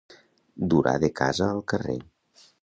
[0.71, 1.99] Durar de casa al carrer.